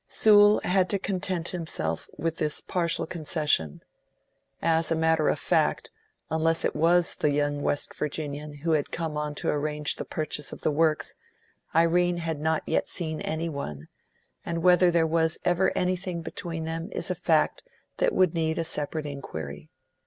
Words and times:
Sewell 0.07 0.61
had 0.61 0.89
to 0.89 0.97
content 0.97 1.49
himself 1.49 2.09
with 2.17 2.37
this 2.37 2.59
partial 2.59 3.05
concession. 3.05 3.83
As 4.59 4.89
a 4.89 4.95
matter 4.95 5.29
of 5.29 5.37
fact, 5.37 5.91
unless 6.31 6.65
it 6.65 6.75
was 6.75 7.13
the 7.13 7.29
young 7.29 7.61
West 7.61 7.93
Virginian 7.93 8.51
who 8.51 8.71
had 8.71 8.89
come 8.89 9.15
on 9.15 9.35
to 9.35 9.49
arrange 9.51 9.97
the 9.97 10.03
purchase 10.03 10.51
of 10.51 10.61
the 10.61 10.71
Works, 10.71 11.13
Irene 11.75 12.17
had 12.17 12.39
not 12.39 12.63
yet 12.65 12.89
seen 12.89 13.21
any 13.21 13.47
one, 13.47 13.89
and 14.43 14.63
whether 14.63 14.89
there 14.89 15.05
was 15.05 15.37
ever 15.45 15.71
anything 15.77 16.23
between 16.23 16.63
them 16.63 16.89
is 16.93 17.11
a 17.11 17.13
fact 17.13 17.61
that 17.97 18.11
would 18.11 18.33
need 18.33 18.57
a 18.57 18.63
separate 18.65 19.05
inquiry. 19.05 19.69